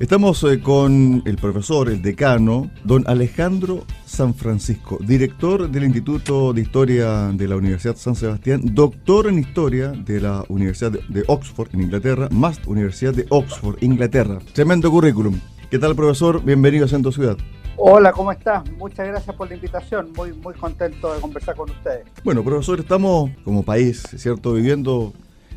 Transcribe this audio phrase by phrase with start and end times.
[0.00, 6.62] Estamos eh, con el profesor, el decano, don Alejandro San Francisco, director del Instituto de
[6.62, 11.82] Historia de la Universidad San Sebastián, doctor en Historia de la Universidad de Oxford en
[11.82, 14.40] Inglaterra, más Universidad de Oxford, Inglaterra.
[14.52, 15.38] Tremendo currículum.
[15.70, 16.42] ¿Qué tal, profesor?
[16.42, 17.36] Bienvenido a Centro Ciudad.
[17.76, 18.68] Hola, ¿cómo estás?
[18.72, 20.12] Muchas gracias por la invitación.
[20.16, 22.04] Muy, muy contento de conversar con ustedes.
[22.24, 25.12] Bueno, profesor, estamos como país, ¿cierto?, viviendo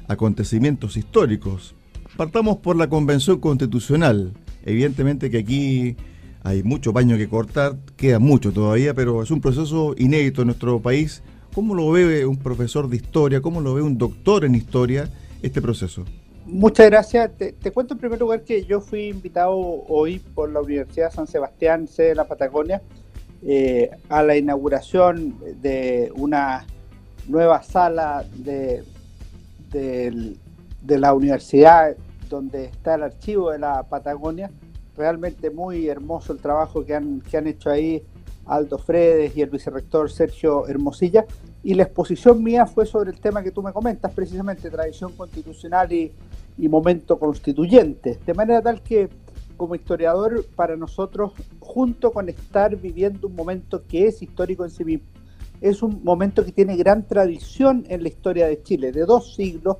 [0.07, 1.75] acontecimientos históricos
[2.17, 4.33] Partamos por la Convención Constitucional.
[4.65, 5.95] Evidentemente que aquí
[6.41, 10.79] hay mucho paño que cortar, queda mucho todavía, pero es un proceso inédito en nuestro
[10.79, 11.21] país.
[11.53, 15.07] ¿Cómo lo ve un profesor de historia, cómo lo ve un doctor en historia
[15.43, 16.05] este proceso?
[16.47, 17.29] Muchas gracias.
[17.37, 21.87] Te, cuento en primer lugar que yo fui invitado hoy por la Universidad San Sebastián,
[21.87, 22.81] sede de la Patagonia,
[23.43, 26.65] eh, a la inauguración de una
[27.27, 28.83] nueva sala de,
[29.69, 31.95] de la universidad
[32.29, 34.51] donde está el archivo de la Patagonia.
[34.95, 38.03] Realmente muy hermoso el trabajo que han, que han hecho ahí
[38.45, 41.25] Aldo Fredes y el vicerrector Sergio Hermosilla.
[41.63, 45.91] Y la exposición mía fue sobre el tema que tú me comentas, precisamente tradición constitucional
[45.91, 46.11] y,
[46.57, 48.17] y momento constituyente.
[48.25, 49.09] De manera tal que
[49.57, 54.85] como historiador, para nosotros, junto con estar viviendo un momento que es histórico en sí
[54.85, 55.07] mismo,
[55.59, 59.77] es un momento que tiene gran tradición en la historia de Chile, de dos siglos,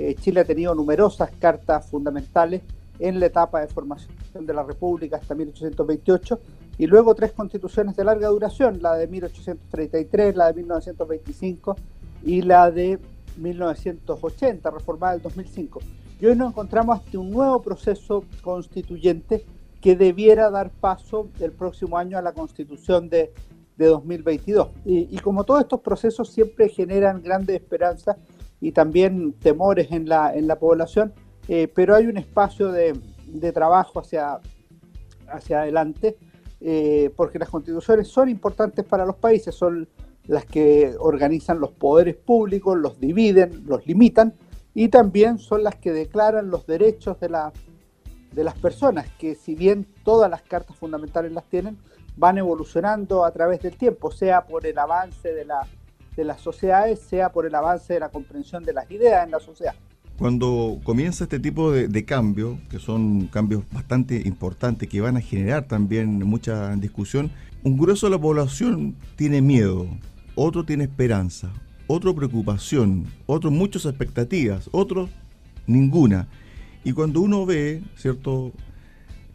[0.00, 2.62] eh, Chile ha tenido numerosas cartas fundamentales
[2.98, 6.40] en la etapa de formación de la República hasta 1828
[6.78, 11.76] y luego tres constituciones de larga duración, la de 1833, la de 1925
[12.24, 12.98] y la de
[13.36, 15.80] 1980, reformada en 2005.
[16.18, 19.44] Y hoy nos encontramos ante un nuevo proceso constituyente
[19.82, 23.32] que debiera dar paso el próximo año a la constitución de,
[23.76, 24.68] 2022.
[24.84, 28.16] Y, y como todos estos procesos siempre generan grandes esperanzas,
[28.60, 31.12] y también temores en la, en la población,
[31.48, 34.40] eh, pero hay un espacio de, de, trabajo hacia,
[35.28, 36.16] hacia adelante,
[36.60, 39.88] eh, porque las constituciones son importantes para los países, son
[40.26, 44.34] las que organizan los poderes públicos, los dividen, los limitan,
[44.74, 47.52] y también son las que declaran los derechos de, la,
[48.32, 51.78] de las personas, que si bien todas las cartas fundamentales las tienen,
[52.16, 55.66] van evolucionando a través del tiempo, sea por el avance de la
[56.16, 59.40] de las sociedades sea por el avance de la comprensión de las ideas en la
[59.40, 59.74] sociedad.
[60.18, 65.20] Cuando comienza este tipo de, de cambios, que son cambios bastante importantes, que van a
[65.20, 67.30] generar también mucha discusión,
[67.62, 69.86] un grueso de la población tiene miedo,
[70.34, 71.50] otro tiene esperanza,
[71.86, 75.10] otro preocupación, otro muchas expectativas, otros
[75.66, 76.28] ninguna.
[76.84, 78.52] Y cuando uno ve, ¿cierto?,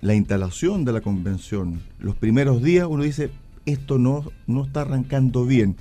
[0.02, 3.32] la instalación de la convención, los primeros días, uno dice,
[3.66, 5.76] esto no, no está arrancando bien.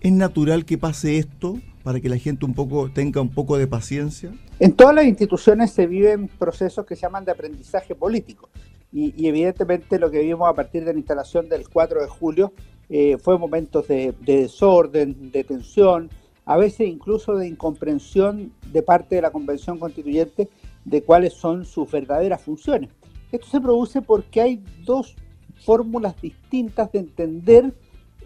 [0.00, 3.66] ¿Es natural que pase esto para que la gente un poco tenga un poco de
[3.66, 4.32] paciencia?
[4.58, 8.48] En todas las instituciones se viven procesos que se llaman de aprendizaje político
[8.92, 12.54] y, evidentemente lo que vimos a partir de la instalación del 4 de julio
[12.88, 16.08] eh, fue momentos de, desorden, de tensión,
[16.46, 20.48] a veces incluso de incomprensión de parte de la Convención Constituyente
[20.86, 22.88] de cuáles son sus verdaderas funciones.
[23.30, 25.14] Esto se produce porque hay dos
[25.56, 27.74] fórmulas distintas de entender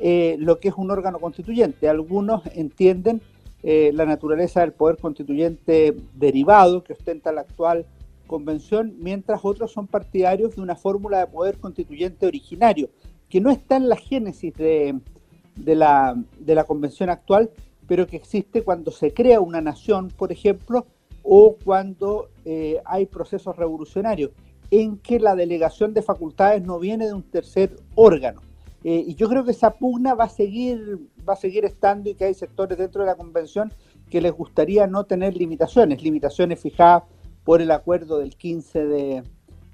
[0.00, 1.88] eh, lo que es un órgano constituyente.
[1.88, 3.22] Algunos entienden
[3.62, 7.86] eh, la naturaleza del poder constituyente derivado que ostenta la actual
[8.26, 12.90] convención, mientras otros son partidarios de una fórmula de poder constituyente originario,
[13.28, 14.98] que no está en la génesis de,
[15.56, 16.16] la,
[16.66, 17.50] convención actual,
[17.86, 20.86] pero que existe cuando se crea una nación, por ejemplo,
[21.22, 24.30] o cuando eh, hay procesos revolucionarios,
[24.70, 28.40] en que la delegación de facultades no viene de un tercer órgano,
[28.84, 32.14] eh, y yo creo que esa pugna va a seguir, va a seguir estando y
[32.14, 33.72] que hay sectores dentro de la convención
[34.10, 37.04] que les gustaría no tener limitaciones, limitaciones fijadas
[37.44, 39.22] por el acuerdo del 15 de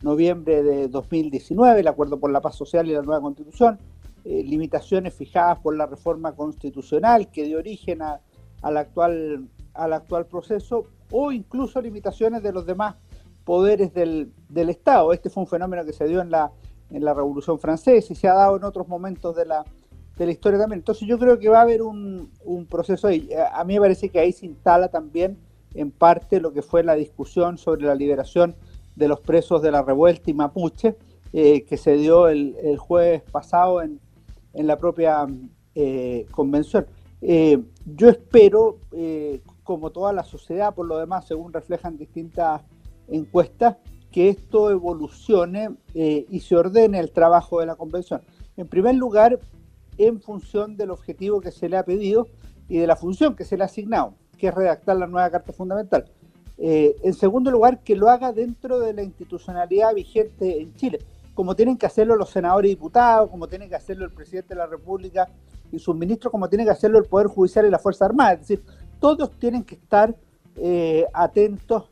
[0.03, 3.81] noviembre de 2019, el acuerdo por la paz social y la nueva constitución,
[4.25, 10.87] eh, limitaciones fijadas por la reforma constitucional que dio origen al, actual, al actual proceso,
[11.11, 12.95] o incluso limitaciones de los demás
[13.45, 15.13] poderes del, del Estado.
[15.13, 16.53] Este fue un fenómeno que se dio en la
[16.91, 19.65] en la Revolución Francesa y se ha dado en otros momentos de la,
[20.17, 20.81] de la historia también.
[20.81, 23.31] Entonces yo creo que va a haber un, un proceso ahí.
[23.53, 25.39] A mí me parece que ahí se instala también
[25.75, 28.57] en parte lo que fue la discusión sobre la liberación
[28.97, 30.97] de los presos de la revuelta y mapuche,
[31.33, 34.01] eh, que se dio el, el jueves pasado en,
[34.53, 35.27] en la propia
[35.75, 36.87] eh, convención.
[37.23, 38.79] Eh, yo espero,
[39.63, 42.63] como toda la sociedad, por lo demás, según reflejan distintas
[43.09, 43.77] encuestas,
[44.11, 48.21] que esto evolucione eh, y se ordene el trabajo de la convención.
[48.57, 49.39] En primer lugar,
[49.99, 52.27] en función del objetivo que se le ha pedido
[52.69, 55.53] y de la función que se le ha asignado, que es redactar la nueva Carta
[55.53, 56.07] Fundamental.
[56.59, 60.99] Eh, en segundo lugar, que lo haga dentro de la institucionalidad vigente en Chile,
[61.35, 64.57] como tienen que hacerlo los senadores y diputados, como tienen que hacerlo el presidente de
[64.57, 65.29] la República
[65.73, 68.35] y sus ministros, como tiene que hacerlo el Poder Judicial y la Fuerza Armada.
[68.35, 68.63] Es decir,
[68.99, 70.15] todos tienen que estar
[70.57, 71.91] eh, atentos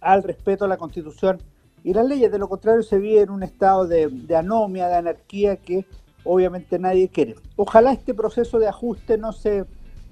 [0.00, 1.38] al respeto a la Constitución
[1.84, 2.30] y las leyes.
[2.30, 5.86] De lo contrario, se vive en un estado de, anomia, de anarquía que
[6.24, 7.36] obviamente nadie quiere.
[7.56, 9.64] Ojalá este proceso de ajuste no se,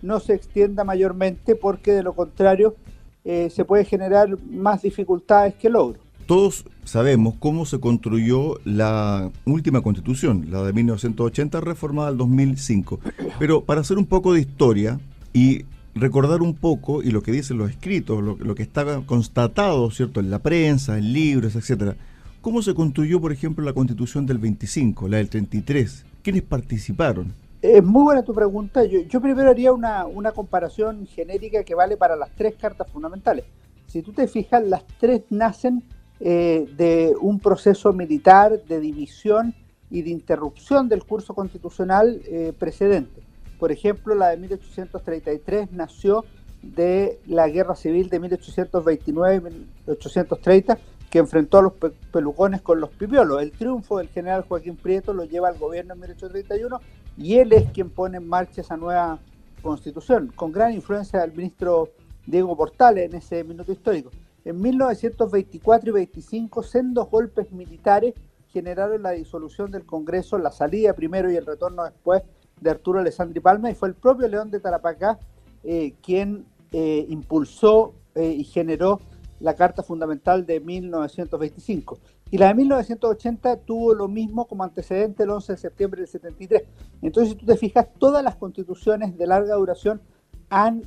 [0.02, 2.76] no se extienda mayormente porque de lo contrario
[3.24, 6.02] eh, se puede generar más dificultades que logros.
[6.26, 13.00] Todos sabemos cómo se construyó la última constitución, la de 1980, reformada al 2005.
[13.38, 15.00] Pero para hacer un poco de historia
[15.32, 15.64] y
[16.00, 20.30] recordar un poco, y lo que dicen los escritos, lo, que estaba constatado, ¿cierto?, en
[20.30, 21.96] la prensa, en libros, etcétera.
[22.40, 26.04] ¿Cómo se construyó, por ejemplo, la constitución del 25, la del 33?
[26.22, 27.32] ¿Quiénes participaron?
[27.60, 28.84] Es muy buena tu pregunta.
[28.84, 33.44] Yo, primero haría una, una, comparación genérica que vale para las tres cartas fundamentales.
[33.86, 35.82] Si tú te fijas, las tres nacen
[36.20, 39.54] eh, de un proceso militar de división
[39.90, 43.27] y de interrupción del curso constitucional eh, precedente.
[43.58, 46.24] Por ejemplo, la de 1833 nació
[46.62, 50.78] de la guerra civil de 1829-1830
[51.10, 51.72] que enfrentó a los
[52.12, 53.42] pelucones con los pipiolos.
[53.42, 56.80] El triunfo del general Joaquín Prieto lo lleva al gobierno en 1831
[57.16, 59.18] y él es quien pone en marcha esa nueva
[59.62, 61.88] constitución, con gran influencia del ministro
[62.26, 64.10] Diego Portales en ese minuto histórico.
[64.44, 68.14] En 1924 y 25, sendos golpes militares
[68.50, 72.22] generaron la disolución del Congreso, la salida primero y el retorno después
[72.60, 75.18] de Arturo Alessandri Palma, y fue el propio León de Tarapacá
[75.64, 79.00] eh, quien eh, impulsó eh, y generó
[79.40, 81.98] la Carta Fundamental de 1925.
[82.30, 86.62] Y la de 1980 tuvo lo mismo como antecedente el 11 de septiembre del 73.
[87.02, 90.00] Entonces, si tú te fijas, todas las constituciones de larga duración
[90.48, 90.82] han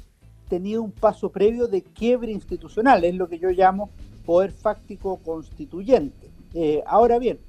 [0.49, 3.89] tenido un paso previo de quiebre institucional, es lo que yo llamo
[4.25, 6.29] poder fáctico constituyente.
[6.85, 7.39] ahora bien,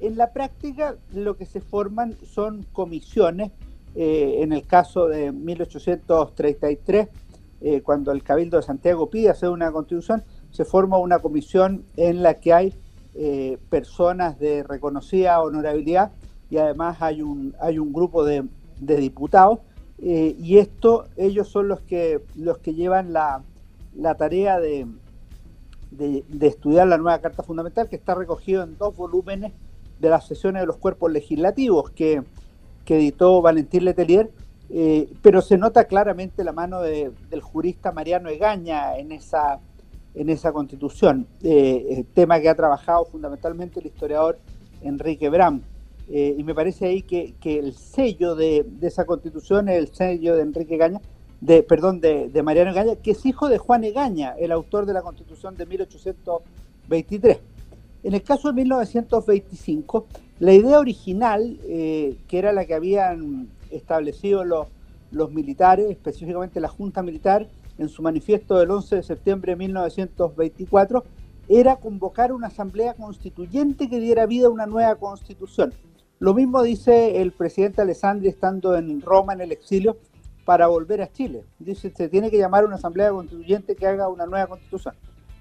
[0.00, 3.52] en la práctica lo que se forman son comisiones
[4.00, 7.08] eh, en el caso de 1833,
[7.60, 10.22] eh, cuando el Cabildo de Santiago pide hacer una constitución,
[10.52, 12.74] se forma una comisión en la que hay
[13.16, 16.12] eh, personas de reconocida honorabilidad
[16.48, 18.44] y además hay un, hay un grupo de,
[18.78, 19.58] diputados
[19.98, 23.42] y esto ellos son los que, los que llevan la,
[24.16, 24.86] tarea de,
[25.90, 29.52] de, estudiar la nueva Carta Fundamental que está recogido en dos volúmenes
[29.98, 32.22] de las sesiones de los cuerpos legislativos que
[32.88, 34.30] que editó Valentín Letelier,
[34.70, 39.60] eh, pero se nota claramente la mano del jurista Mariano Egaña en esa,
[40.14, 44.38] en esa constitución, eh, tema que ha trabajado fundamentalmente el historiador
[44.80, 45.60] Enrique Bram.
[46.08, 50.40] Eh, y me parece ahí que, el sello de, esa constitución es el sello de
[50.40, 51.02] Enrique Egaña,
[51.42, 54.94] de, perdón, de, de Mariano Egaña, que es hijo de Juan Egaña, el autor de
[54.94, 57.38] la constitución de 1823.
[58.02, 60.06] En el caso de 1925,
[60.40, 64.68] la idea original, eh, que era la que habían establecido los,
[65.10, 67.48] los militares, específicamente la Junta Militar,
[67.78, 71.04] en su manifiesto del 11 de septiembre de 1924,
[71.48, 75.72] era convocar una asamblea constituyente que diera vida a una nueva constitución.
[76.18, 79.96] Lo mismo dice el presidente Alessandri estando en Roma en el exilio
[80.44, 81.44] para volver a Chile.
[81.58, 84.94] Dice, se tiene que llamar una asamblea constituyente que haga una nueva constitución.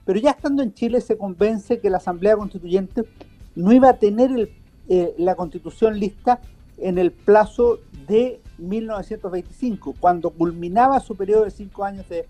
[0.05, 3.03] Pero ya estando en Chile se convence que la asamblea constituyente
[3.55, 4.51] no iba a tener el
[4.89, 6.39] eh, la constitución lista
[6.77, 12.25] en el plazo de 1925, cuando culminaba su periodo de cinco años de,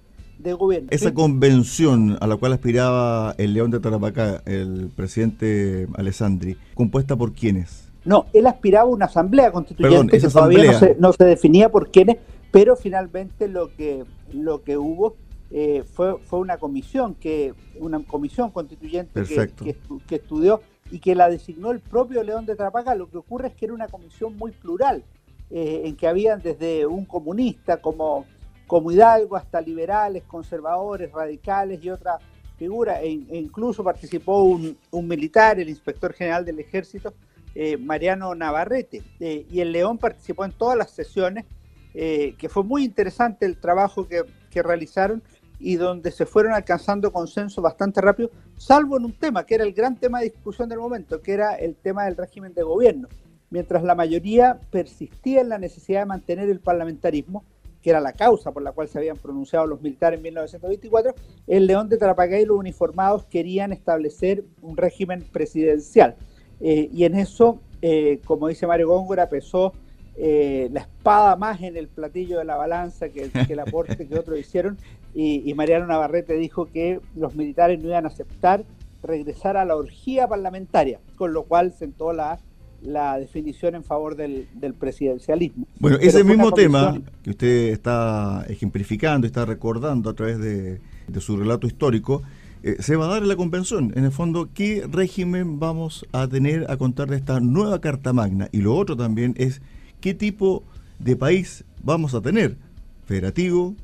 [0.53, 0.87] gobierno.
[0.91, 7.33] Esa convención a la cual aspiraba el León de Tarapacá, el presidente Alessandri, ¿compuesta por
[7.33, 7.89] quiénes?
[8.05, 11.91] No, él aspiraba a una asamblea constituyente que todavía no se, no se, definía por
[11.91, 12.17] quiénes,
[12.51, 15.15] pero finalmente lo que, lo que hubo
[15.51, 19.75] eh, fue, fue una comisión, que una comisión constituyente que,
[20.07, 23.55] que estudió y que la designó el propio León de Trapaca, lo que ocurre es
[23.55, 25.03] que era una comisión muy plural,
[25.49, 28.25] eh, en que habían desde un comunista como,
[28.65, 32.21] como Hidalgo hasta liberales, conservadores, radicales y otras
[32.57, 34.77] figuras, e, e, incluso participó un,
[35.07, 37.13] militar, el inspector general del ejército,
[37.55, 41.45] eh, Mariano Navarrete, eh, y el León participó en todas las sesiones,
[41.93, 45.23] que fue muy interesante el trabajo que, que realizaron
[45.59, 49.73] y donde se fueron alcanzando consenso bastante rápido, salvo en un tema que era el
[49.73, 53.07] gran tema de discusión del momento, que era el tema del régimen de gobierno.
[53.49, 57.43] Mientras la mayoría persistía en la necesidad de mantener el parlamentarismo,
[57.81, 61.15] que era la causa por la cual se habían pronunciado los militares en 1924,
[61.47, 66.15] el León de Tarapacá y los uniformados querían establecer un régimen presidencial.
[66.59, 69.73] Eh, y en eso, eh, como dice Mario Góngora, pesó
[70.19, 74.39] eh, la espada más en el platillo de la balanza que, el aporte que otros
[74.39, 74.77] hicieron.
[75.13, 78.65] Y, Mariano Navarrete dijo que los militares no iban a aceptar
[79.01, 82.39] regresar a la orgía parlamentaria, con lo cual sentó la,
[82.81, 84.47] la definición en favor del,
[84.79, 85.65] presidencialismo.
[85.79, 90.79] Bueno, ese mismo tema que usted está ejemplificando, está recordando a través de,
[91.19, 92.21] su relato histórico,
[92.63, 93.93] eh, se va a dar en la convención.
[93.95, 98.49] En el fondo, ¿qué régimen vamos a tener a contar de esta nueva Carta Magna?
[98.51, 99.61] Y lo otro también es
[99.99, 100.63] qué tipo
[100.99, 102.57] de país vamos a tener.
[103.05, 103.75] Federativo,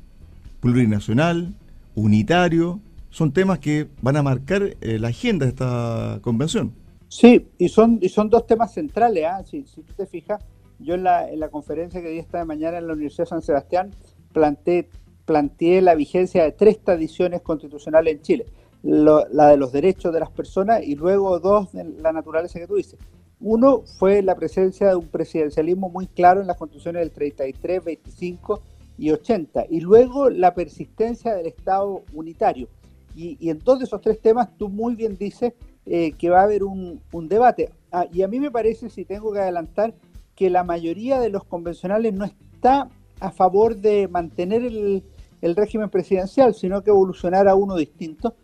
[0.64, 1.54] plurinacional,
[1.94, 2.80] unitario.
[3.10, 6.72] Son temas que van a marcar eh, la agenda de esta convención.
[7.08, 9.24] Sí, y son, y son dos temas centrales.
[9.26, 9.44] ¿ah?
[9.44, 10.42] Si, tú te fijas,
[10.78, 13.42] yo en la, en la conferencia que di esta mañana en la Universidad de San
[13.42, 13.90] Sebastián
[14.32, 14.88] planteé,
[15.26, 18.46] planteé la vigencia de tres tradiciones constitucionales en Chile.
[18.82, 22.76] la de los derechos de las personas y luego dos de la naturaleza que tú
[22.76, 22.98] dices.
[23.38, 28.62] Uno fue la presencia de un presidencialismo muy claro en las constituciones del 33, 25
[28.96, 32.68] y 80, y luego la persistencia del Estado unitario.
[33.16, 35.52] Y, en todos esos tres temas tú muy bien dices
[35.86, 37.70] eh, que va a haber un, debate.
[37.92, 39.94] Ah, y a mí me parece, si tengo que adelantar,
[40.34, 42.88] que la mayoría de los convencionales no está
[43.20, 45.04] a favor de mantener el,
[45.42, 48.34] el régimen presidencial, sino que evolucionar a uno distinto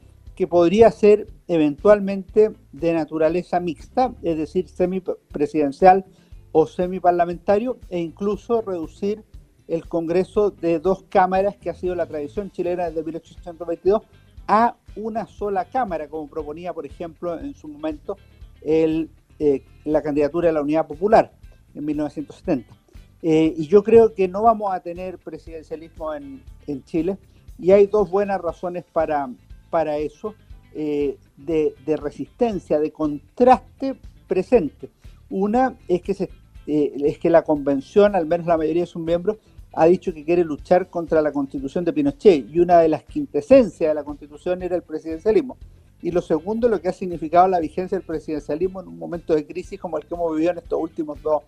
[0.40, 6.06] que podría ser eventualmente de naturaleza mixta, es decir, semipresidencial
[6.52, 9.22] o semiparlamentario, e incluso reducir
[9.70, 14.02] el Congreso de dos cámaras, que ha sido la tradición chilena desde 1822,
[14.48, 18.16] a una sola cámara, como proponía, por ejemplo, en su momento
[18.62, 19.06] eh,
[19.84, 21.32] la candidatura de la Unidad Popular
[21.74, 22.74] en 1970.
[23.22, 27.16] Eh, y yo creo que no vamos a tener presidencialismo en, en Chile,
[27.56, 29.30] y hay dos buenas razones para,
[29.70, 30.34] para eso
[30.74, 33.94] eh, de, resistencia, de contraste
[34.26, 34.90] presente.
[35.28, 36.28] Una es que,
[36.66, 39.36] es que la convención, al menos la mayoría de sus miembros,
[39.72, 43.90] ha dicho que quiere luchar contra la constitución de Pinochet y una de las quintesencias
[43.90, 45.56] de la constitución era el presidencialismo.
[46.02, 49.46] Y lo segundo, lo que ha significado la vigencia del presidencialismo en un momento de
[49.46, 51.42] crisis como el que hemos vivido en estos últimos dos,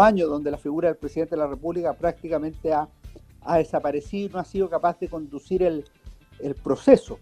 [0.00, 2.88] años, donde la figura del presidente de la República prácticamente ha,
[3.42, 5.84] ha desaparecido y no ha sido capaz de conducir el,
[6.40, 7.18] el proceso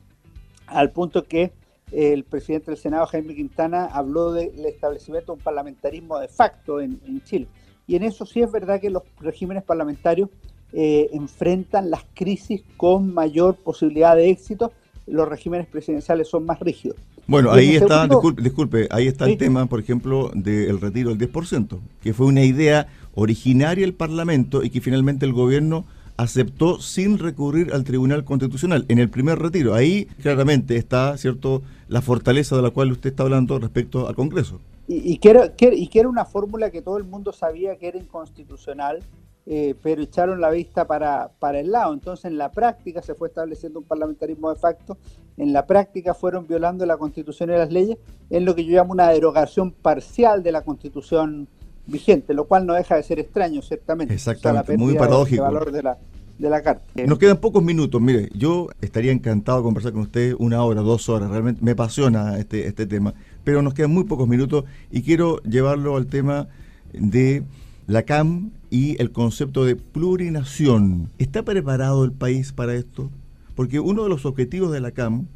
[0.66, 1.52] al punto que
[1.92, 7.22] el presidente del Senado, Jaime Quintana, habló del establecimiento de un parlamentarismo de facto en,
[7.24, 7.46] Chile.
[7.86, 10.30] Y en eso sí es verdad que los regímenes parlamentarios
[10.72, 14.72] eh, enfrentan las crisis con mayor posibilidad de éxito,
[15.06, 16.96] los regímenes presidenciales son más rígidos.
[17.26, 22.12] Bueno, ahí está, disculpe, ahí está el tema, por ejemplo, del retiro del 10%, que
[22.12, 25.84] fue una idea originaria del Parlamento y que finalmente el gobierno
[26.16, 29.74] aceptó sin recurrir al Tribunal Constitucional en el primer retiro.
[29.74, 34.60] Ahí claramente está, ¿cierto?, la fortaleza de la cual usted está hablando respecto al Congreso.
[34.86, 37.98] Y, que, era, y que era una fórmula que todo el mundo sabía que era
[37.98, 39.02] inconstitucional,
[39.46, 41.94] eh, pero echaron la vista para, para el lado.
[41.94, 44.98] Entonces, en la práctica se fue estableciendo un parlamentarismo de facto,
[45.36, 47.98] en la práctica fueron violando la Constitución y las leyes,
[48.30, 51.48] en lo que yo llamo una derogación parcial de la Constitución
[51.86, 54.14] vigente, lo cual no deja de ser extraño, ciertamente.
[54.14, 55.42] Exactamente, muy paradójico.
[55.42, 55.98] valor de la,
[56.38, 56.84] de la carta.
[57.06, 61.08] Nos quedan pocos minutos, mire, yo estaría encantado de conversar con usted una hora, dos
[61.08, 63.14] horas, realmente me apasiona este, este tema,
[63.44, 66.48] pero nos quedan muy pocos minutos y quiero llevarlo al tema
[66.92, 67.42] de
[67.86, 71.10] la CAM y el concepto de plurinación.
[71.18, 73.10] ¿Está preparado el país para esto?
[73.54, 75.26] Porque uno de los objetivos de la CAM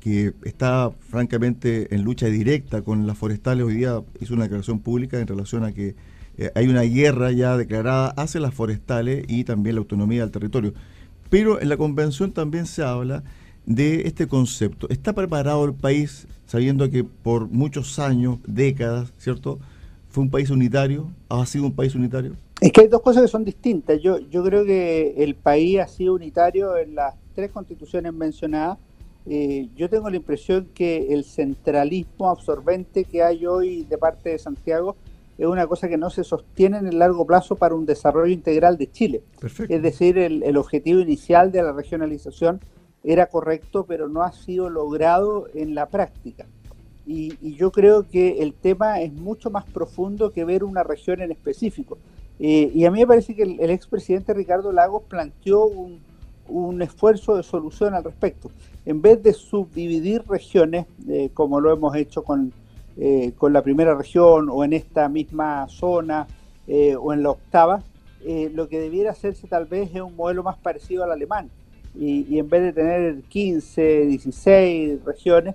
[0.00, 5.18] que está francamente en lucha directa con las forestales, hoy día hizo una declaración pública
[5.18, 5.96] en relación a que
[6.36, 10.72] eh, hay una guerra ya declarada hacia las forestales y también la autonomía del territorio.
[11.30, 13.24] Pero en la convención también se habla
[13.66, 14.88] de este concepto.
[14.88, 19.58] ¿Está preparado el país sabiendo que por muchos años, décadas, ¿cierto?
[20.08, 21.10] ¿Fue un país unitario?
[21.28, 22.34] ¿Ha sido un país unitario?
[22.60, 24.00] Es que hay dos cosas que son distintas.
[24.00, 28.78] Yo, yo creo que el país ha sido unitario en las tres constituciones mencionadas
[29.26, 34.38] eh, yo tengo la impresión que el centralismo absorbente que hay hoy de parte de
[34.38, 34.96] Santiago
[35.36, 38.76] es una cosa que no se sostiene en el largo plazo para un desarrollo integral
[38.76, 39.22] de Chile.
[39.68, 42.60] Es decir, el, objetivo inicial de la regionalización
[43.04, 46.46] era correcto, pero no ha sido logrado en la práctica.
[47.06, 51.30] Y, yo creo que el tema es mucho más profundo que ver una región en
[51.30, 51.98] específico.
[52.40, 56.00] Eh, y a mí me parece que el, el expresidente Ricardo Lagos planteó un,
[56.48, 58.50] un esfuerzo de solución al respecto.
[58.84, 62.52] En vez de subdividir regiones, eh, como lo hemos hecho con,
[62.96, 66.26] eh, con la primera región o en esta misma zona
[66.66, 67.82] eh, o en la octava,
[68.52, 71.48] lo que debiera hacerse tal vez es un modelo más parecido al alemán.
[71.98, 75.54] Y, en vez de tener 15, 16 regiones,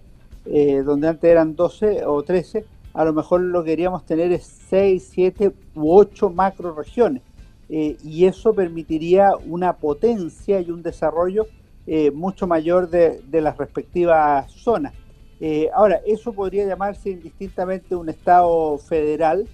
[0.85, 5.09] donde antes eran 12 o 13, a lo mejor lo que queríamos tener es 6,
[5.11, 7.21] 7 u 8 macro regiones.
[7.69, 11.47] Eh, y eso permitiría una potencia y un desarrollo
[11.87, 14.93] eh, mucho mayor de, las respectivas zonas.
[15.39, 19.47] Eh, ahora, eso podría llamarse indistintamente un Estado federal,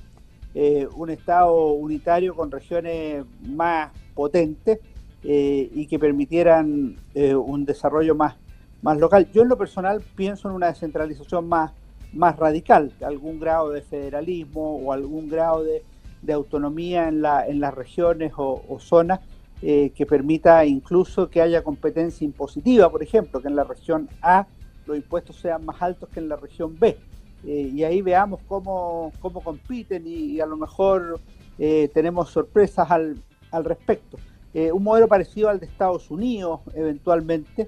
[0.96, 4.80] un Estado unitario con regiones más potentes
[5.24, 8.36] y que permitieran un desarrollo más,
[8.82, 9.30] más local.
[9.32, 11.72] Yo en lo personal pienso en una descentralización más,
[12.12, 15.84] más radical, algún grado de federalismo o algún grado de,
[16.28, 19.20] autonomía en, la, en las regiones o, zonas
[19.62, 24.48] eh, que permita incluso que haya competencia impositiva, por ejemplo, que en la región A
[24.86, 26.98] los impuestos sean más altos que en la región B.
[27.46, 31.20] Eh, y ahí veamos cómo, cómo compiten y, a lo mejor
[31.58, 33.18] eh, tenemos sorpresas al,
[33.52, 34.18] al respecto.
[34.74, 37.68] un modelo parecido al de Estados Unidos, eventualmente,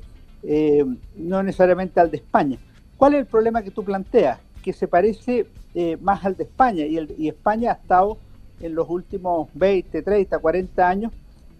[1.15, 2.57] no necesariamente al de España.
[3.01, 4.39] ¿Cuál es el problema que tú planteas?
[4.63, 8.19] Que se parece eh, más al de España y España ha estado
[8.61, 11.11] en los últimos 20, 30, 40 años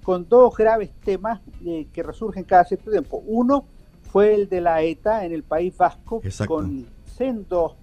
[0.03, 3.23] con dos graves temas eh, que resurgen cada cierto tiempo.
[3.27, 3.65] Uno
[4.11, 7.73] fue el de la ETA en el País Vasco, con sendos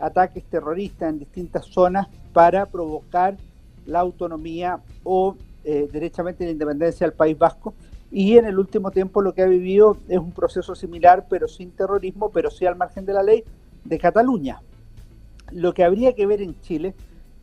[0.00, 3.36] ataques terroristas en distintas zonas para provocar
[3.86, 7.74] la autonomía o eh, derechamente la independencia del País Vasco
[8.10, 11.70] y en el último tiempo lo que ha vivido es un proceso similar, pero sin
[11.72, 13.44] terrorismo, pero sí al margen de la ley,
[13.84, 14.62] de Cataluña.
[15.52, 16.94] Lo que habría que ver en Chile,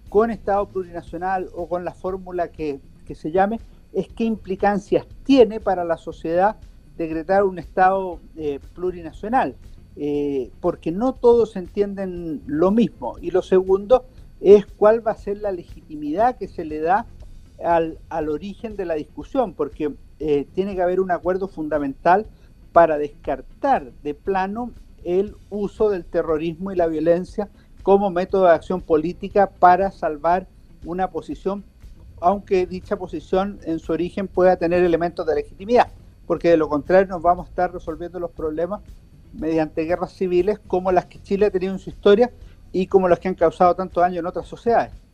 [0.09, 2.79] con Estado plurinacional o con la fórmula que,
[3.13, 3.59] se llame,
[3.93, 6.57] es qué implicancias tiene para la sociedad
[6.97, 9.55] decretar un Estado eh, plurinacional,
[9.95, 13.17] eh, porque no todos entienden lo mismo.
[13.21, 14.05] Y lo segundo
[14.41, 17.05] es cuál va a ser la legitimidad que se le da
[17.63, 22.25] al, al origen de la discusión, porque eh, tiene que haber un acuerdo fundamental
[22.71, 24.71] para descartar de plano
[25.03, 27.49] el uso del terrorismo y la violencia
[27.85, 30.47] como método de acción política para salvar
[30.85, 31.63] una posición,
[32.19, 35.89] aunque dicha posición en su origen pueda tener elementos de legitimidad,
[36.25, 38.81] porque de lo contrario nos vamos a estar resolviendo los problemas
[39.33, 42.31] mediante guerras civiles como las que Chile ha tenido en su historia
[42.71, 45.04] y como las que han causado tanto daño en otras sociedades.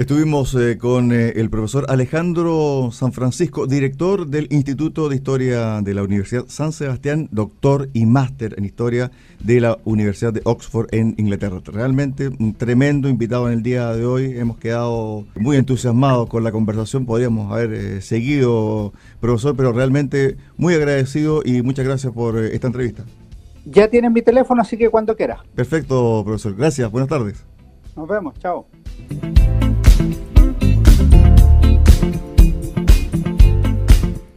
[0.00, 5.92] Estuvimos eh, con eh, el profesor Alejandro San Francisco, director del Instituto de Historia de
[5.92, 9.10] la Universidad San Sebastián, doctor y máster en Historia
[9.44, 11.60] de la Universidad de Oxford en Inglaterra.
[11.66, 14.38] Realmente un tremendo invitado en el día de hoy.
[14.38, 17.04] Hemos quedado muy entusiasmados con la conversación.
[17.04, 23.04] Podríamos haber eh, seguido, profesor, pero realmente muy agradecido y muchas gracias por esta entrevista.
[23.66, 25.44] Ya tienen mi teléfono, así que cuando quiera.
[25.54, 26.56] Perfecto, profesor.
[26.56, 26.90] Gracias.
[26.90, 27.44] Buenas tardes.
[27.94, 28.38] Nos vemos.
[28.38, 28.66] Chao.
[30.00, 30.29] Bye.